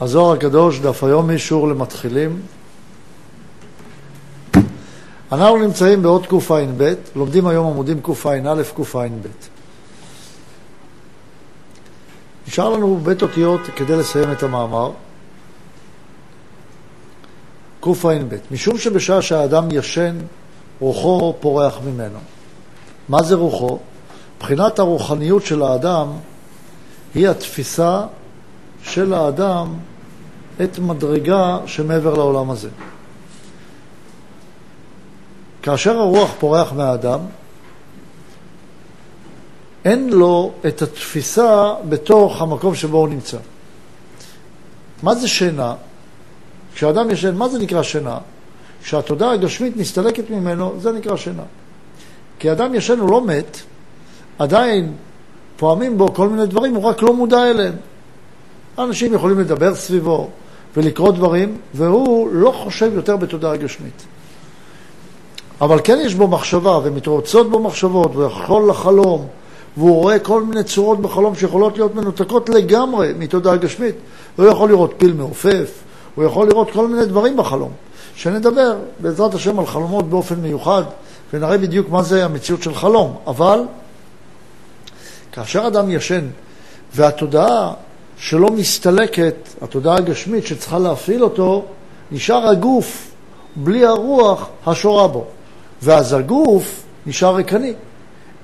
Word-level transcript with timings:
הזוהר 0.00 0.32
הקדוש, 0.32 0.80
דף 0.80 1.04
היומי, 1.04 1.38
שיעור 1.38 1.68
למתחילים. 1.68 2.40
אנחנו 5.32 5.56
נמצאים 5.56 6.02
בעוד 6.02 6.26
קע"ב, 6.26 6.94
לומדים 7.16 7.46
היום 7.46 7.66
עמודים 7.66 8.00
קע"א, 8.00 8.62
קע"ב. 8.76 9.26
נשאר 12.48 12.68
לנו 12.68 12.98
בית 13.02 13.22
אותיות 13.22 13.60
כדי 13.76 13.96
לסיים 13.96 14.32
את 14.32 14.42
המאמר. 14.42 14.90
קע"ב, 17.80 18.36
משום 18.50 18.78
שבשעה 18.78 19.22
שהאדם 19.22 19.68
ישן, 19.70 20.18
רוחו 20.80 21.34
פורח 21.40 21.78
ממנו. 21.84 22.18
מה 23.08 23.22
זה 23.22 23.34
רוחו? 23.34 23.78
מבחינת 24.36 24.78
הרוחניות 24.78 25.46
של 25.46 25.62
האדם 25.62 26.08
היא 27.14 27.28
התפיסה 27.28 28.02
של 28.82 29.14
האדם 29.14 29.74
את 30.64 30.78
מדרגה 30.78 31.58
שמעבר 31.66 32.14
לעולם 32.14 32.50
הזה. 32.50 32.68
כאשר 35.62 35.98
הרוח 35.98 36.30
פורח 36.38 36.72
מהאדם, 36.72 37.20
אין 39.84 40.10
לו 40.10 40.52
את 40.66 40.82
התפיסה 40.82 41.74
בתוך 41.88 42.42
המקום 42.42 42.74
שבו 42.74 42.98
הוא 42.98 43.08
נמצא. 43.08 43.38
מה 45.02 45.14
זה 45.14 45.28
שינה? 45.28 45.74
כשאדם 46.74 47.10
ישן, 47.10 47.34
מה 47.34 47.48
זה 47.48 47.58
נקרא 47.58 47.82
שינה? 47.82 48.18
כשהתודעה 48.82 49.32
הגשמית 49.32 49.76
מסתלקת 49.76 50.30
ממנו, 50.30 50.74
זה 50.78 50.92
נקרא 50.92 51.16
שינה. 51.16 51.42
כי 52.38 52.52
אדם 52.52 52.74
ישן 52.74 52.98
הוא 52.98 53.10
לא 53.10 53.20
מת, 53.20 53.56
עדיין 54.38 54.92
פועמים 55.56 55.98
בו 55.98 56.14
כל 56.14 56.28
מיני 56.28 56.46
דברים, 56.46 56.74
הוא 56.74 56.84
רק 56.84 57.02
לא 57.02 57.14
מודע 57.14 57.50
אליהם. 57.50 57.74
אנשים 58.78 59.14
יכולים 59.14 59.40
לדבר 59.40 59.74
סביבו 59.74 60.30
ולקרוא 60.76 61.12
דברים, 61.12 61.56
והוא 61.74 62.28
לא 62.32 62.50
חושב 62.50 62.90
יותר 62.94 63.16
בתודעה 63.16 63.56
גשמית. 63.56 64.02
אבל 65.60 65.80
כן 65.84 65.98
יש 66.04 66.14
בו 66.14 66.28
מחשבה, 66.28 66.78
ומתרוצות 66.82 67.50
בו 67.50 67.58
מחשבות, 67.58 68.16
והוא 68.16 68.26
יכול 68.26 68.70
לחלום, 68.70 69.26
והוא 69.76 69.94
רואה 69.94 70.18
כל 70.18 70.42
מיני 70.42 70.64
צורות 70.64 71.00
בחלום 71.00 71.34
שיכולות 71.34 71.76
להיות 71.76 71.94
מנותקות 71.94 72.48
לגמרי 72.48 73.12
מתודעה 73.18 73.56
גשמית. 73.56 73.94
הוא 74.36 74.46
יכול 74.46 74.68
לראות 74.68 74.94
פיל 74.98 75.12
מעופף, 75.12 75.70
הוא 76.14 76.24
יכול 76.24 76.48
לראות 76.48 76.70
כל 76.70 76.88
מיני 76.88 77.06
דברים 77.06 77.36
בחלום. 77.36 77.70
שנדבר 78.14 78.76
בעזרת 78.98 79.34
השם 79.34 79.58
על 79.58 79.66
חלומות 79.66 80.08
באופן 80.08 80.34
מיוחד, 80.34 80.82
ונראה 81.32 81.58
בדיוק 81.58 81.88
מה 81.90 82.02
זה 82.02 82.24
המציאות 82.24 82.62
של 82.62 82.74
חלום. 82.74 83.16
אבל 83.26 83.60
כאשר 85.32 85.66
אדם 85.66 85.90
ישן 85.90 86.26
והתודעה 86.94 87.72
שלא 88.20 88.50
מסתלקת, 88.50 89.34
התודעה 89.62 89.96
הגשמית 89.96 90.46
שצריכה 90.46 90.78
להפעיל 90.78 91.24
אותו, 91.24 91.64
נשאר 92.12 92.48
הגוף 92.48 93.10
בלי 93.56 93.86
הרוח 93.86 94.48
השורה 94.66 95.08
בו. 95.08 95.24
ואז 95.82 96.12
הגוף 96.12 96.82
נשאר 97.06 97.34
ריקני. 97.34 97.72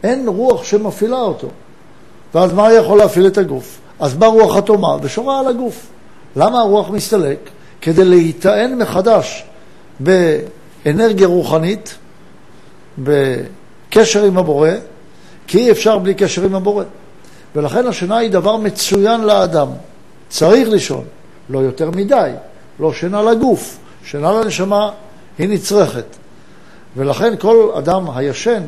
אין 0.02 0.28
רוח 0.28 0.64
שמפעילה 0.64 1.20
אותו. 1.20 1.48
ואז 2.34 2.52
מה 2.52 2.72
יכול 2.72 2.98
להפעיל 2.98 3.26
את 3.26 3.38
הגוף? 3.38 3.78
אז 4.00 4.14
באה 4.14 4.28
רוח 4.28 4.56
התומה 4.56 4.96
ושורה 5.02 5.40
על 5.40 5.46
הגוף. 5.46 5.86
למה 6.36 6.60
הרוח 6.60 6.90
מסתלק? 6.90 7.38
כדי 7.80 8.04
להיטען 8.04 8.78
מחדש 8.78 9.44
באנרגיה 10.00 11.26
רוחנית, 11.26 11.94
בקשר 12.98 14.24
עם 14.24 14.38
הבורא, 14.38 14.70
כי 15.46 15.58
אי 15.58 15.70
אפשר 15.70 15.98
בלי 15.98 16.14
קשר 16.14 16.44
עם 16.44 16.54
הבורא. 16.54 16.84
ולכן 17.54 17.86
השינה 17.86 18.16
היא 18.16 18.30
דבר 18.30 18.56
מצוין 18.56 19.20
לאדם. 19.20 19.68
צריך 20.28 20.68
לישון, 20.68 21.04
לא 21.48 21.58
יותר 21.58 21.90
מדי, 21.90 22.30
לא 22.80 22.92
שינה 22.92 23.22
לגוף, 23.22 23.78
שינה 24.04 24.32
לנשמה 24.32 24.90
היא 25.38 25.48
נצרכת. 25.48 26.04
ולכן 26.96 27.34
כל 27.38 27.70
אדם 27.78 28.10
הישן 28.14 28.62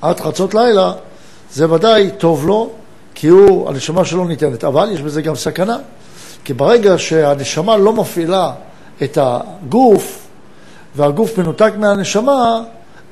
עד 0.00 0.20
חצות 0.20 0.54
לילה, 0.54 0.92
זה 1.52 1.72
ודאי 1.72 2.10
טוב 2.18 2.46
לו, 2.46 2.70
כי 3.14 3.28
הוא, 3.28 3.68
הנשמה 3.68 4.04
שלו 4.04 4.24
ניתנת. 4.24 4.64
אבל 4.64 4.90
יש 4.92 5.00
בזה 5.00 5.22
גם 5.22 5.34
סכנה, 5.34 5.76
כי 6.44 6.54
ברגע 6.54 6.94
שהנשמה 6.98 7.76
לא 7.76 7.92
מפעילה 7.92 8.52
את 9.02 9.18
הגוף, 9.20 10.26
והגוף 10.96 11.38
מנותק 11.38 11.72
מהנשמה, 11.78 12.62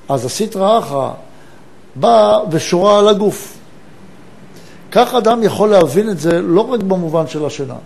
אז 0.08 0.24
הסטרא 0.24 0.78
אחרא 0.78 1.10
באה 1.94 2.38
ושורה 2.50 2.98
על 2.98 3.08
הגוף. 3.08 3.51
כך 4.92 5.14
אדם 5.14 5.42
יכול 5.42 5.68
להבין 5.70 6.10
את 6.10 6.18
זה 6.18 6.42
לא 6.42 6.60
רק 6.72 6.80
במובן 6.80 7.26
של 7.26 7.46
השינה, 7.46 7.76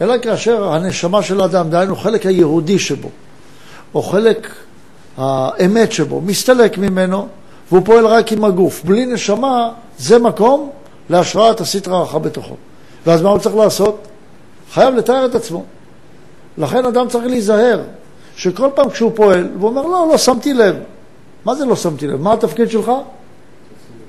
אלא 0.00 0.18
כאשר 0.18 0.72
הנשמה 0.72 1.22
של 1.22 1.40
האדם, 1.40 1.70
דהיינו 1.70 1.96
חלק 1.96 2.26
היהודי 2.26 2.78
שבו, 2.78 3.08
או 3.94 4.02
חלק 4.02 4.48
האמת 5.16 5.92
שבו, 5.92 6.20
מסתלק 6.20 6.78
ממנו, 6.78 7.28
והוא 7.70 7.82
פועל 7.84 8.06
רק 8.06 8.32
עם 8.32 8.44
הגוף. 8.44 8.84
בלי 8.84 9.06
נשמה, 9.06 9.70
זה 9.98 10.18
מקום 10.18 10.70
להשראת 11.10 11.60
הסטרא 11.60 12.02
אחרא 12.02 12.18
בתוכו. 12.18 12.54
ואז 13.06 13.22
מה 13.22 13.30
הוא 13.30 13.38
צריך 13.38 13.56
לעשות? 13.56 14.08
חייב 14.72 14.94
לתאר 14.94 15.26
את 15.26 15.34
עצמו. 15.34 15.64
לכן 16.58 16.86
אדם 16.86 17.08
צריך 17.08 17.24
להיזהר, 17.26 17.80
שכל 18.36 18.68
פעם 18.74 18.90
כשהוא 18.90 19.12
פועל, 19.14 19.48
והוא 19.58 19.70
אומר, 19.70 19.82
לא, 19.82 20.08
לא 20.10 20.18
שמתי 20.18 20.54
לב. 20.54 20.76
מה 21.44 21.54
זה 21.54 21.64
לא 21.64 21.76
שמתי 21.76 22.06
לב? 22.06 22.20
מה 22.20 22.32
התפקיד 22.32 22.70
שלך? 22.70 22.92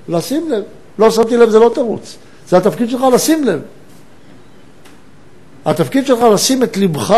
לשים 0.10 0.52
לב. 0.52 0.64
לא 1.00 1.12
שמתי 1.12 1.38
לב 1.38 1.50
זה 1.50 1.60
לא 1.60 1.72
תירוץ. 1.74 2.18
זה 2.48 2.58
התפקיד 2.58 2.90
שלך 2.90 3.02
לשים 3.14 3.44
לב. 3.44 3.62
התפקיד 5.66 6.06
שלך 6.08 6.20
לשים 6.22 6.64
את 6.64 6.78
לבך 6.78 7.16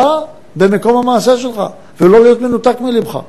במקום 0.55 0.97
המעשה 0.97 1.37
שלך, 1.37 1.61
ולא 2.01 2.23
להיות 2.23 2.41
מנותק 2.41 2.75
מלבך. 2.81 3.19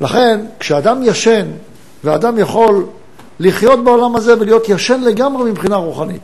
לכן, 0.00 0.40
כשאדם 0.60 1.02
ישן, 1.02 1.46
ואדם 2.04 2.38
יכול 2.38 2.86
לחיות 3.40 3.84
בעולם 3.84 4.16
הזה 4.16 4.38
ולהיות 4.40 4.68
ישן 4.68 5.00
לגמרי 5.00 5.50
מבחינה 5.50 5.76
רוחנית, 5.76 6.22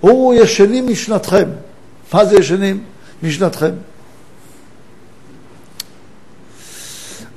הוא 0.00 0.34
ישנים 0.34 0.88
משנתכם. 0.88 1.48
מה 2.12 2.24
זה 2.24 2.36
ישנים 2.36 2.84
משנתכם? 3.22 3.72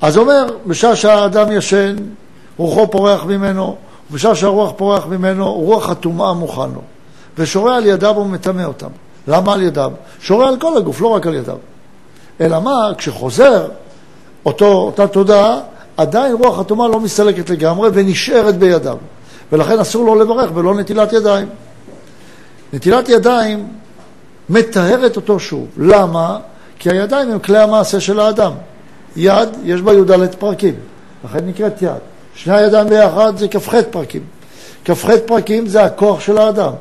אז 0.02 0.18
אומר, 0.18 0.58
בשעה 0.66 0.96
שהאדם 0.96 1.52
ישן, 1.52 1.96
רוחו 2.58 2.92
פורח 2.92 3.24
ממנו, 3.24 3.78
ובשעה 4.12 4.36
שהרוח 4.36 4.72
פורח 4.78 5.06
ממנו, 5.06 5.54
רוח 5.54 5.90
הטומאה 5.90 6.34
מוכן 6.34 6.70
לו. 6.76 6.82
ושורה 7.38 7.78
על 7.78 7.86
ידיו 7.86 8.16
ומטמא 8.18 8.64
אותם. 8.64 8.90
למה 9.28 9.54
על 9.54 9.62
ידיו? 9.62 9.92
שורה 10.20 10.48
על 10.48 10.58
כל 10.60 10.78
הגוף, 10.78 11.02
לא 11.02 11.08
רק 11.08 11.28
על 11.28 11.36
ידיו. 11.36 11.58
אלא 12.42 12.60
מה, 12.60 12.92
כשחוזר 12.98 13.68
אותו, 14.46 14.66
אותה 14.66 15.08
תודעה, 15.08 15.60
עדיין 15.98 16.36
רוח 16.44 16.60
הטומאה 16.60 16.88
לא 16.88 17.00
מסתלקת 17.00 17.50
לגמרי 17.50 17.90
ונשארת 17.94 18.58
בידיו. 18.58 18.98
ולכן 19.52 19.80
אסור 19.80 20.06
לו 20.06 20.16
לברך 20.16 20.50
ולא 20.54 20.76
נטילת 20.76 21.14
ידיים. 21.14 21.48
נטילת 22.74 23.10
ידיים 23.10 23.68
מטהרת 24.50 25.16
אותו 25.16 25.40
שוב. 25.40 25.68
למה? 25.78 26.40
כי 26.80 26.90
הידיים 26.90 27.32
הם 27.32 27.40
כלי 27.40 27.58
המעשה 27.58 28.00
של 28.00 28.20
האדם. 28.20 28.52
יד, 29.16 29.50
יש 29.64 29.82
בה 29.82 29.94
י"ד 29.94 30.36
פרקים, 30.40 30.76
לכן 31.26 31.40
נקראת 31.46 31.82
יד. 31.82 32.17
שני 32.38 32.56
הידיים 32.56 32.90
ביחד 32.90 33.38
זה 33.38 33.48
כ"ח 33.48 33.76
פרקים. 33.92 34.22
כ"ח 34.86 35.10
פרקים 35.26 35.68
זה 35.68 35.84
הכוח 35.84 36.20
של 36.20 36.38
האדם. 36.38 36.74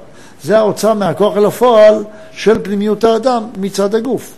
זה 0.42 0.58
ההוצאה 0.58 0.94
מהכוח 0.94 1.36
אל 1.36 1.46
הפועל 1.46 2.04
של 2.32 2.58
פנימיות 2.62 3.04
האדם 3.04 3.44
מצד 3.56 3.94
הגוף. 3.94 4.34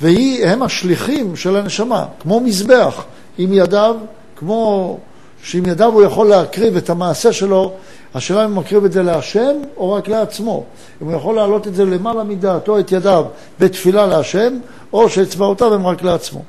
והם 0.00 0.62
השליחים 0.62 1.36
של 1.36 1.56
הנשמה, 1.56 2.04
כמו 2.20 2.40
מזבח, 2.40 3.04
עם 3.38 3.52
ידיו, 3.52 3.96
כמו 4.36 4.98
שעם 5.42 5.66
ידיו 5.66 5.92
הוא 5.92 6.02
יכול 6.02 6.28
להקריב 6.28 6.76
את 6.76 6.90
המעשה 6.90 7.32
שלו, 7.32 7.72
השאלה 8.14 8.44
אם 8.44 8.54
הוא 8.54 8.62
מקריב 8.62 8.84
את 8.84 8.92
זה 8.92 9.02
להשם 9.02 9.56
או 9.76 9.92
רק 9.92 10.08
לעצמו. 10.08 10.64
אם 11.02 11.06
הוא 11.06 11.16
יכול 11.16 11.36
להעלות 11.36 11.66
את 11.66 11.74
זה 11.74 11.84
למעלה 11.84 12.24
מדעתו, 12.24 12.78
את 12.78 12.92
ידיו, 12.92 13.24
בתפילה 13.60 14.06
להשם, 14.06 14.58
או 14.92 15.08
שאצבעותיו 15.08 15.74
הם 15.74 15.86
רק 15.86 16.02
לעצמו. 16.02 16.42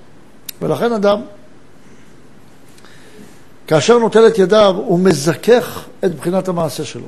ולכן 0.61 0.93
אדם 0.93 1.21
כאשר 3.69 3.97
נוטל 3.97 4.27
את 4.27 4.37
ידיו, 4.37 4.75
הוא 4.85 4.99
מזכך 4.99 5.85
את 6.05 6.15
בחינת 6.15 6.47
המעשה 6.47 6.85
שלו. 6.85 7.05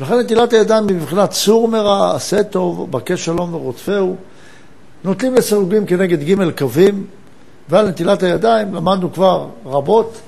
לכן 0.00 0.18
נטילת 0.18 0.52
הידיים 0.52 0.88
היא 0.88 0.96
בבחינת 0.96 1.32
סור 1.32 1.68
מרע, 1.68 2.16
עשה 2.16 2.42
טוב, 2.42 2.90
בקש 2.90 3.24
שלום 3.24 3.54
ורודפהו. 3.54 4.16
נוטלים 5.04 5.34
לסירוגים 5.34 5.86
כנגד 5.86 6.22
ג' 6.22 6.50
קווים, 6.58 7.06
ועל 7.68 7.88
נטילת 7.88 8.22
הידיים 8.22 8.74
למדנו 8.74 9.12
כבר 9.12 9.46
רבות, 9.66 10.18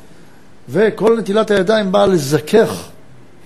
וכל 0.68 1.18
נטילת 1.18 1.50
הידיים 1.50 1.92
באה 1.92 2.06
לזכך 2.06 2.88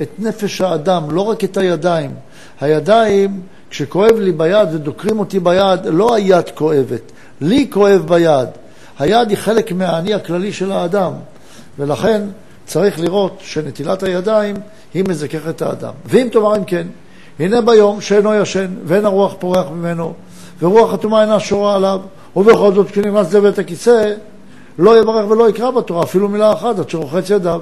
את 0.02 0.08
נפש 0.18 0.60
האדם, 0.60 1.10
לא 1.10 1.20
רק 1.20 1.44
את 1.44 1.56
הידיים. 1.56 2.14
הידיים, 2.60 3.40
כשכואב 3.70 4.18
לי 4.18 4.32
ביד 4.32 4.68
ודוקרים 4.74 5.18
אותי 5.18 5.40
ביד, 5.40 5.86
לא 5.86 6.14
היד 6.14 6.48
כואבת, 6.54 7.12
לי 7.40 7.70
כואב 7.70 8.06
ביד. 8.08 8.48
היד 8.98 9.30
היא 9.30 9.38
חלק 9.38 9.72
מהאני 9.72 10.14
הכללי 10.14 10.52
של 10.52 10.72
האדם. 10.72 11.12
ולכן 11.78 12.22
צריך 12.66 13.00
לראות 13.00 13.38
שנטילת 13.40 14.02
הידיים 14.02 14.56
היא 14.94 15.04
מזככת 15.08 15.48
את 15.48 15.62
האדם. 15.62 15.92
ואם 16.06 16.28
תאמר 16.32 16.56
אם 16.56 16.64
כן, 16.64 16.86
הנה 17.38 17.60
ביום 17.60 18.00
שאינו 18.00 18.34
ישן, 18.34 18.74
ואין 18.84 19.04
הרוח 19.04 19.34
פורח 19.38 19.66
ממנו, 19.70 20.12
ורוח 20.62 20.94
הטומאה 20.94 21.22
אינה 21.22 21.40
שורה 21.40 21.74
עליו, 21.76 22.00
ובכל 22.36 22.74
זאת 22.74 22.90
כשנכנס 22.90 23.34
לבית 23.34 23.58
הכיסא, 23.58 24.12
לא 24.78 25.00
יברך 25.00 25.30
ולא 25.30 25.48
יקרא 25.48 25.70
בתורה 25.70 26.02
אפילו 26.02 26.28
מילה 26.28 26.52
אחת 26.52 26.78
עד 26.78 26.90
שרוחץ 26.90 27.30
ידיו. 27.30 27.60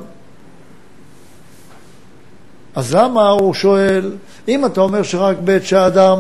אז 2.75 2.95
למה 2.95 3.29
הוא 3.29 3.55
שואל, 3.55 4.13
אם 4.49 4.67
אתה 4.67 4.81
אומר 4.81 5.03
שרק 5.03 5.37
בעת 5.45 5.67
שהאדם 5.67 6.19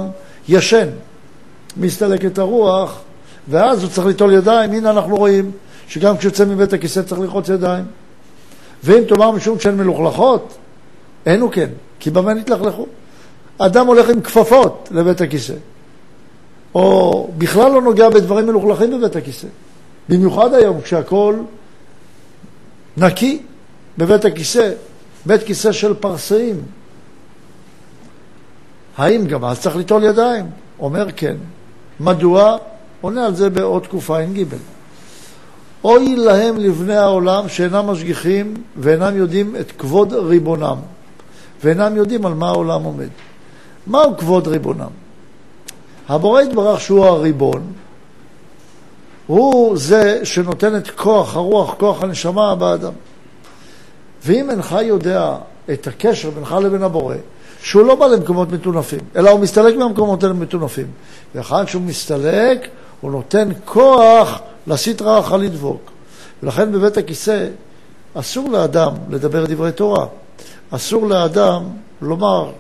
ישן, 0.48 0.88
מסתלק 1.76 2.24
את 2.24 2.38
הרוח, 2.38 3.00
ואז 3.48 3.82
הוא 3.82 3.90
צריך 3.90 4.06
ליטול 4.06 4.32
ידיים, 4.32 4.72
הנה 4.72 4.90
אנחנו 4.90 5.16
רואים 5.16 5.50
שגם 5.92 6.16
כשיוצא 6.16 6.44
מבית 6.44 6.72
הכיסא 6.72 7.02
צריך 7.02 7.20
לרחוץ 7.20 7.48
ידיים. 7.48 7.84
ואם 8.84 9.02
תאמר 9.08 9.30
משום 9.30 9.60
שהן 9.60 9.76
מלוכלכות, 9.76 10.54
אין 11.26 11.40
הוא 11.40 11.52
כן, 11.52 11.68
כי 12.00 12.10
במה 12.10 12.34
נתלכלכו? 12.34 12.86
אדם 13.58 13.86
הולך 13.86 14.08
עם 14.08 14.20
כפפות 14.20 14.88
לבית 14.92 15.20
הכיסא, 15.20 15.54
או 16.74 17.30
בכלל 17.38 17.72
לא 17.72 17.82
נוגע 17.82 18.08
בדברים 18.10 18.46
מלוכלכים 18.46 18.90
בבית 18.90 19.16
הכיסא. 19.16 19.46
במיוחד 20.08 20.54
היום, 20.54 20.80
כשהכול 20.80 21.44
נקי 22.96 23.42
בבית 23.98 24.24
הכיסא, 24.24 24.70
בית 25.26 25.42
כיסא 25.42 25.72
של 25.72 25.94
פרסאים. 25.94 26.62
האם 28.96 29.26
גם 29.26 29.44
אז 29.44 29.60
צריך 29.60 29.76
ליטול 29.76 30.04
ידיים? 30.04 30.46
אומר 30.78 31.06
כן. 31.16 31.36
מדוע? 32.00 32.56
עונה 33.00 33.26
על 33.26 33.34
זה 33.34 33.50
בעוד 33.50 33.82
תקופה 33.82 34.18
ע"ג. 34.18 34.44
אוי 35.84 36.16
להם 36.16 36.56
לבני 36.56 36.96
העולם 36.96 37.48
שאינם 37.48 37.86
משגיחים 37.86 38.54
ואינם 38.76 39.16
יודעים 39.16 39.56
את 39.56 39.72
כבוד 39.78 40.12
ריבונם, 40.12 40.76
ואינם 41.64 41.96
יודעים 41.96 42.26
על 42.26 42.34
מה 42.34 42.48
העולם 42.48 42.82
עומד. 42.82 43.08
מהו 43.86 44.16
כבוד 44.16 44.48
ריבונם? 44.48 44.90
הבורא 46.08 46.42
יתברך 46.42 46.80
שהוא 46.80 47.06
הריבון, 47.06 47.72
הוא 49.26 49.76
זה 49.76 50.20
שנותן 50.24 50.76
את 50.76 50.90
כוח 50.90 51.36
הרוח, 51.36 51.74
כוח 51.74 52.02
הנשמה 52.02 52.54
באדם. 52.54 52.92
ואם 54.24 54.50
אינך 54.50 54.76
יודע 54.82 55.36
את 55.72 55.86
הקשר 55.86 56.30
בינך 56.30 56.56
לבין 56.62 56.82
הבורא, 56.82 57.14
שהוא 57.62 57.86
לא 57.86 57.94
בא 57.94 58.06
למקומות 58.06 58.52
מטונפים, 58.52 59.00
אלא 59.16 59.30
הוא 59.30 59.40
מסתלק 59.40 59.76
מהמקומות 59.76 60.22
האלה 60.22 60.34
מטונפים. 60.34 60.86
ואחר 61.34 61.64
כשהוא 61.64 61.82
מסתלק, 61.82 62.68
הוא 63.00 63.10
נותן 63.10 63.48
כוח 63.64 64.40
לסטרא 64.66 65.20
אחא 65.20 65.34
לדבוק. 65.34 65.90
ולכן 66.42 66.72
בבית 66.72 66.96
הכיסא 66.96 67.48
אסור 68.14 68.50
לאדם 68.50 68.92
לדבר 69.10 69.46
דברי 69.46 69.72
תורה. 69.72 70.06
אסור 70.70 71.06
לאדם 71.06 71.62
לומר, 72.02 72.50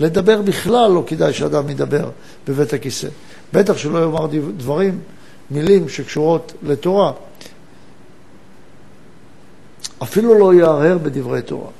לדבר 0.00 0.42
בכלל 0.42 0.90
לא 0.90 1.02
כדאי 1.06 1.32
שאדם 1.32 1.70
ידבר 1.70 2.10
בבית 2.48 2.72
הכיסא. 2.72 3.08
בטח 3.52 3.76
שלא 3.76 3.98
יאמר 3.98 4.26
דברים, 4.56 4.98
מילים 5.50 5.88
שקשורות 5.88 6.52
לתורה. 6.62 7.12
אפילו 10.02 10.38
לא 10.38 10.54
יהרהר 10.54 10.98
בדברי 10.98 11.42
תורה. 11.42 11.70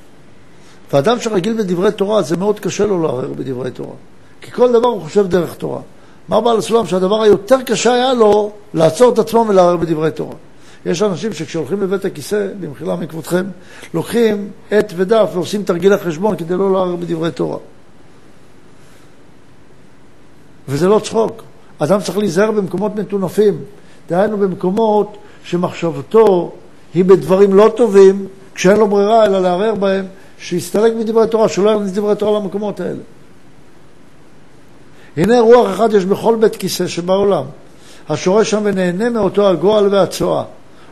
ואדם 0.93 1.20
שרגיל 1.20 1.62
בדברי 1.62 1.93
תורה, 1.93 2.23
זה 2.23 2.37
מאוד 2.37 2.61
קשה 2.61 2.87
לו 2.87 3.03
להרהר 3.03 3.32
בדברי 3.32 3.70
תורה. 3.70 3.94
כי 4.41 4.50
כל 4.50 4.73
דבר 4.73 4.88
הוא 4.88 5.03
חושב 5.03 5.26
דרך 5.26 5.55
תורה. 5.55 5.81
אמר 6.31 6.40
בעל 6.40 6.58
הסולם 6.58 6.87
שהדבר 6.87 7.23
היותר 7.23 7.62
קשה 7.62 7.93
היה 7.93 8.14
לו 8.14 8.52
לעצור 8.75 9.12
את 9.12 9.19
עצמו 9.19 9.44
ולהרהר 9.49 9.76
בדברי 9.76 10.11
תורה. 10.11 10.34
יש 10.87 11.02
אנשים 11.02 11.32
שכשהולכים 11.32 11.82
לבית 11.82 12.05
הכיסא, 12.05 12.49
במחילה 12.61 12.96
מכבודכם, 12.96 13.44
לוקחים 13.94 14.50
עט 14.70 14.93
ודף 14.96 15.31
ועושים 15.32 15.62
תרגילי 15.62 15.96
חשבון 15.96 16.37
כדי 16.37 16.55
לא 16.55 16.73
להרהר 16.73 16.96
בדברי 16.96 17.31
תורה. 17.31 17.58
וזה 20.69 20.88
לא 20.88 20.99
צחוק. 20.99 21.43
אדם 21.78 22.00
צריך 22.00 22.19
להיזהר 22.19 22.50
במקומות 22.50 22.96
מטונפים, 22.96 23.58
דהיינו 24.08 24.38
במקומות 24.38 25.17
שמחשבתו 25.44 26.52
היא 26.94 27.05
בדברים 27.05 27.55
לא 27.55 27.72
טובים, 27.76 28.26
כשאין 28.55 28.76
לו 28.76 28.88
ברירה 28.88 29.25
אלא 29.25 29.38
לערער 29.38 29.75
בהם, 29.75 30.05
שיסתלק 30.38 30.93
מדברי 30.99 31.26
תורה, 31.26 31.49
שלא 31.49 31.70
יכניס 31.70 31.93
דברי 31.93 32.17
תורה 32.17 32.40
למקומות 32.40 32.81
האלה. 32.81 33.00
הנה 35.16 35.40
רוח 35.40 35.70
אחד 35.70 35.94
יש 35.94 36.04
בכל 36.04 36.36
בית 36.40 36.56
כיסא 36.56 36.86
שבעולם, 36.86 37.44
השורה 38.08 38.44
שם 38.44 38.60
ונהנה 38.64 39.10
מאותו 39.10 39.48
הגועל 39.48 39.94
והצואה, 39.94 40.44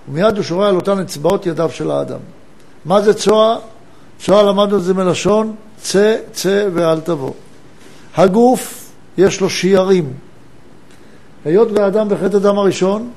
ומיד 0.08 0.36
הוא 0.36 0.44
שורה 0.44 0.68
על 0.68 0.76
אותן 0.76 1.00
אצבעות 1.00 1.46
ידיו 1.46 1.70
של 1.72 1.90
האדם. 1.90 2.18
מה 2.84 3.00
זה 3.00 3.14
צואה? 3.14 3.56
צואה 4.18 4.42
למדנו 4.42 4.76
את 4.76 4.82
זה 4.82 4.94
מלשון 4.94 5.54
צא, 5.80 6.16
צא 6.32 6.68
ואל 6.74 7.00
תבוא. 7.00 7.32
הגוף 8.16 8.90
יש 9.18 9.40
לו 9.40 9.50
שיירים. 9.50 10.12
היות 11.44 11.68
והאדם 11.72 12.08
בחטא 12.08 12.36
הדם 12.36 12.58
הראשון, 12.58 13.10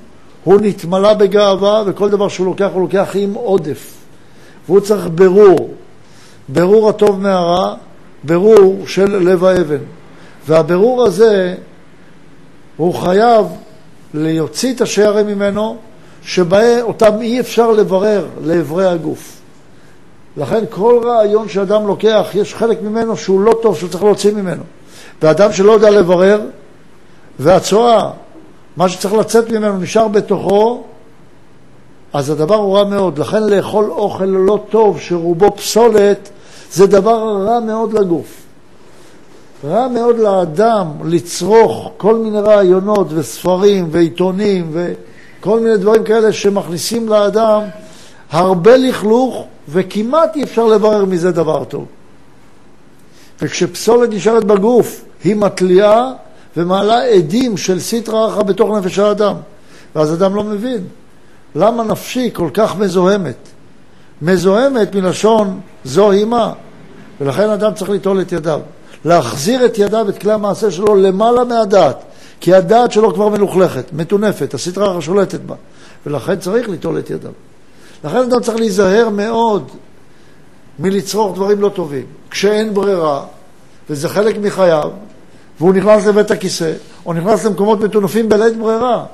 הוא 0.43 0.59
נתמלא 0.61 1.13
בגאווה, 1.13 1.83
וכל 1.85 2.09
דבר 2.09 2.27
שהוא 2.27 2.45
לוקח, 2.45 2.69
הוא 2.73 2.81
לוקח 2.81 3.09
עם 3.13 3.33
עודף. 3.33 3.93
והוא 4.65 4.79
צריך 4.79 5.07
ברור, 5.15 5.73
ברור 6.49 6.89
הטוב 6.89 7.21
מהרע, 7.21 7.75
ברור 8.23 8.83
של 8.87 9.17
לב 9.17 9.43
האבן. 9.43 9.77
והברור 10.47 11.05
הזה, 11.05 11.55
הוא 12.77 12.93
חייב 12.93 13.45
להוציא 14.13 14.73
את 14.73 14.81
השערים 14.81 15.27
ממנו, 15.27 15.77
שאותם 16.21 17.21
אי 17.21 17.39
אפשר 17.39 17.71
לברר 17.71 18.27
לאברי 18.43 18.87
הגוף. 18.87 19.37
לכן 20.37 20.63
כל 20.69 21.01
רעיון 21.03 21.49
שאדם 21.49 21.87
לוקח, 21.87 22.27
יש 22.33 22.55
חלק 22.55 22.81
ממנו 22.81 23.17
שהוא 23.17 23.41
לא 23.41 23.53
טוב, 23.61 23.77
שהוא 23.77 23.89
צריך 23.89 24.03
להוציא 24.03 24.33
ממנו. 24.33 24.63
ואדם 25.21 25.53
שלא 25.53 25.71
יודע 25.71 25.89
לברר, 25.89 26.41
והצואה, 27.39 28.11
מה 28.77 28.89
שצריך 28.89 29.13
לצאת 29.13 29.49
ממנו 29.51 29.77
נשאר 29.77 30.07
בתוכו, 30.07 30.83
אז 32.13 32.29
הדבר 32.29 32.55
הוא 32.55 32.77
רע 32.77 32.83
מאוד. 32.83 33.19
לכן 33.19 33.43
לאכול 33.43 33.91
אוכל 33.91 34.25
לא 34.25 34.59
טוב, 34.69 34.99
שרובו 34.99 35.55
פסולת, 35.55 36.29
זה 36.71 36.87
דבר 36.87 37.45
רע 37.47 37.59
מאוד 37.59 37.93
לגוף. 37.93 38.46
רע 39.63 39.87
מאוד 39.87 40.19
לאדם 40.19 40.87
לצרוך 41.05 41.91
כל 41.97 42.15
מיני 42.15 42.39
רעיונות 42.39 43.07
וספרים 43.09 43.87
ועיתונים 43.91 44.71
וכל 44.73 45.59
מיני 45.59 45.77
דברים 45.77 46.03
כאלה 46.03 46.33
שמכניסים 46.33 47.09
לאדם 47.09 47.61
הרבה 48.31 48.77
לכלוך 48.77 49.45
וכמעט 49.69 50.35
אי 50.35 50.43
אפשר 50.43 50.65
לברר 50.65 51.05
מזה 51.05 51.31
דבר 51.31 51.63
טוב. 51.63 51.85
וכשפסולת 53.41 54.09
נשארת 54.09 54.43
בגוף, 54.43 55.05
היא 55.23 55.35
מתליעה 55.35 56.11
ומעלה 56.57 57.03
עדים 57.03 57.57
של 57.57 57.79
סטרא 57.79 58.27
אחא 58.27 58.41
בתוך 58.41 58.77
נפש 58.77 58.99
האדם. 58.99 59.35
ואז 59.95 60.13
אדם 60.13 60.35
לא 60.35 60.43
מבין 60.43 60.87
למה 61.55 61.83
נפשי 61.83 62.29
כל 62.33 62.49
כך 62.53 62.77
מזוהמת. 62.77 63.37
מזוהמת 64.21 64.95
מלשון 64.95 65.59
זוהי 65.83 66.25
מה, 66.25 66.53
ולכן 67.21 67.49
אדם 67.49 67.73
צריך 67.73 67.89
ליטול 67.89 68.21
את 68.21 68.31
ידיו. 68.31 68.59
להחזיר 69.07 69.65
את 69.65 69.77
ידיו, 69.77 70.09
את 70.09 70.17
כלי 70.17 70.31
המעשה 70.31 70.71
שלו, 70.71 70.95
למעלה 70.95 71.43
מהדעת. 71.43 72.03
כי 72.39 72.53
הדעת 72.53 72.91
שלו 72.91 73.13
כבר 73.13 73.29
מלוכלכת, 73.29 73.83
מטונפת, 73.93 74.53
הסטרא 74.53 74.91
אחא 74.91 75.01
שולטת 75.01 75.39
בה. 75.39 75.55
ולכן 76.05 76.35
צריך 76.35 76.69
ליטול 76.69 76.99
את 76.99 77.09
ידיו. 77.09 77.31
לכן 78.03 78.17
אדם 78.17 78.41
צריך 78.41 78.57
להיזהר 78.57 79.09
מאוד 79.09 79.67
מלצרוך 80.79 81.35
דברים 81.35 81.61
לא 81.61 81.69
טובים. 81.69 82.05
כשאין 82.29 82.73
ברירה, 82.73 83.23
וזה 83.89 84.09
חלק 84.09 84.35
מחייו, 84.41 84.91
והוא 85.59 85.73
נכנס 85.73 86.05
לבית 86.05 86.31
הכיסא, 86.31 86.73
או 87.05 87.13
נכנס 87.13 87.45
למקומות 87.45 87.79
מטונפים 87.79 88.29
בלית 88.29 88.57
ברירה, 88.57 89.05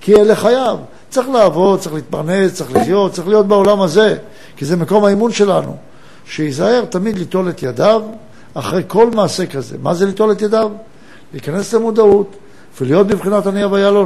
כי 0.00 0.16
אלה 0.16 0.36
חייו. 0.36 0.78
צריך 1.10 1.28
לעבוד, 1.28 1.80
צריך 1.80 1.94
להתפרנס, 1.94 2.54
צריך 2.54 2.76
לחיות, 2.76 3.12
צריך 3.12 3.28
להיות 3.28 3.46
בעולם 3.46 3.80
הזה, 3.80 4.16
כי 4.56 4.64
זה 4.64 4.76
מקום 4.76 5.04
האימון 5.04 5.32
שלנו. 5.32 5.76
שייזהר 6.26 6.84
תמיד 6.84 7.18
ליטול 7.18 7.48
את 7.48 7.62
ידיו 7.62 8.02
אחרי 8.54 8.82
כל 8.88 9.10
מעשה 9.10 9.46
כזה. 9.46 9.76
מה 9.82 9.94
זה 9.94 10.06
ליטול 10.06 10.32
את 10.32 10.42
ידיו? 10.42 10.70
להיכנס 11.32 11.74
למודעות 11.74 12.36
ולהיות 12.80 13.06
בבחינת 13.06 13.46
אני 13.46 13.62
הוויה 13.62 13.90
לא... 13.90 14.04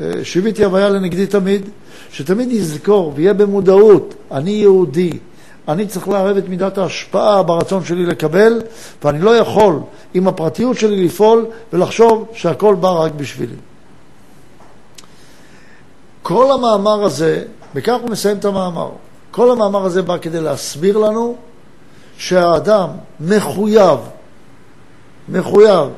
אה, 0.00 0.24
שיביתי 0.24 0.64
הוויה 0.64 0.88
לנגדי 0.88 1.26
תמיד, 1.26 1.68
שתמיד 2.12 2.52
יזכור 2.52 3.12
ויהיה 3.14 3.34
במודעות, 3.34 4.14
אני 4.30 4.50
יהודי, 4.50 5.18
אני 5.68 5.86
צריך 5.86 6.08
לערב 6.08 6.36
את 6.36 6.48
מידת 6.48 6.78
ההשפעה 6.78 7.42
ברצון 7.42 7.84
שלי 7.84 8.06
לקבל, 8.06 8.62
ואני 9.04 9.20
לא 9.20 9.36
יכול 9.36 9.78
עם 10.14 10.28
הפרטיות 10.28 10.78
שלי 10.78 11.04
לפעול 11.04 11.46
ולחשוב 11.72 12.28
שהכל 12.32 12.74
בא 12.74 12.90
רק 12.90 13.12
בשבילי. 13.12 13.56
כל 16.22 16.52
המאמר 16.52 17.04
הזה, 17.04 17.44
וכך 17.74 17.96
הוא 18.02 18.10
מסיים 18.10 18.36
את 18.36 18.44
המאמר, 18.44 18.90
כל 19.30 19.50
המאמר 19.50 19.84
הזה 19.84 20.02
בא 20.02 20.18
כדי 20.18 20.40
להסביר 20.40 20.98
לנו 20.98 21.36
שהאדם 22.18 22.88
מחויב, 23.20 23.98
מחויב, 25.28 25.88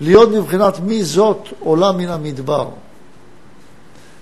להיות 0.00 0.30
מבחינת 0.30 0.80
מי 0.80 1.04
זאת 1.04 1.48
עולה 1.60 1.92
מן 1.92 2.08
המדבר. 2.08 2.68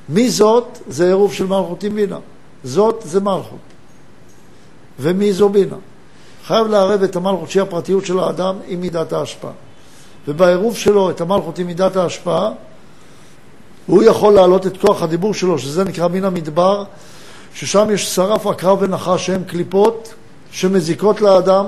מי 0.09 0.31
זאת 0.31 0.79
זה 0.89 1.07
עירוב 1.07 1.33
של 1.33 1.47
מלכות 1.47 1.83
עם 1.83 1.95
בינה. 1.95 2.19
זאת 2.65 3.03
זה 3.05 3.21
מלכות. 3.21 3.59
ומי 5.01 5.33
זו 5.33 5.49
בינה. 5.49 5.77
חייב 6.47 6.67
לערב 6.67 7.03
את 7.03 7.17
המלכות 7.17 7.51
שהיא 7.51 7.63
הפרטיות 7.63 8.07
של 8.07 8.19
האדם 8.19 8.57
עם 8.67 8.81
מידת 8.81 9.13
ההשפעה. 9.13 9.53
ובעירוב 10.29 10.77
שלו 10.77 11.11
את 11.11 11.21
המלכות 11.21 11.59
עם 11.59 11.67
מידת 11.67 11.97
ההשפעה, 11.97 12.51
הוא 13.87 14.03
יכול 14.03 14.35
להעלות 14.35 14.67
את 14.67 14.77
כוח 14.77 15.03
הדיבור 15.03 15.35
שלו, 15.35 15.59
שזה 15.59 15.85
נקרא 15.85 16.09
מן 16.09 16.25
המדבר, 16.25 16.85
ששם 17.55 17.89
יש 17.93 18.15
שרף, 18.15 18.47
עקרב 18.47 18.79
ונחש 18.81 19.27
שהם 19.27 19.45
קליפות 19.45 20.15
שמזיקות 20.53 21.21
לאדם, 21.21 21.67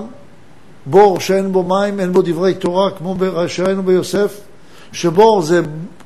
בור 0.86 1.20
שאין 1.20 1.52
בו 1.52 1.62
מים, 1.62 2.00
אין 2.00 2.12
בו 2.12 2.22
דברי 2.22 2.54
תורה, 2.54 2.90
כמו 2.90 3.16
שראינו 3.48 3.82
ביוסף, 3.82 4.40
שבור 4.92 5.42
זה 5.42 5.60